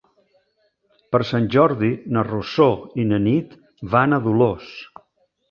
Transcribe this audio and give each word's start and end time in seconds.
Per 1.15 1.19
Sant 1.31 1.45
Jordi 1.55 1.89
na 2.15 2.23
Rosó 2.29 2.67
i 3.05 3.07
na 3.11 3.21
Nit 3.27 3.55
van 3.95 4.19
a 4.19 4.21
Dolors. 4.27 4.75